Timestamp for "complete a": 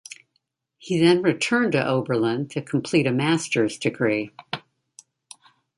2.63-3.11